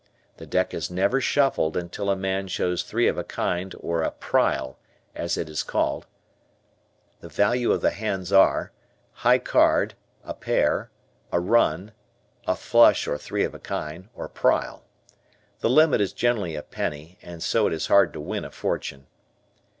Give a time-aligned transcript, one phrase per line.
[0.37, 4.09] The deck is never shuffled until a man shows three of a kind or a
[4.09, 4.79] "prile"
[5.13, 6.07] as it is called.
[7.19, 8.71] The value of the hands are,
[9.11, 9.93] high card,
[10.23, 10.89] a pair,
[11.31, 11.91] a run,
[12.47, 14.85] a flush or three of a kind or "prile."
[15.59, 19.05] The limit is generally a penny, so it is hard to win a fortune.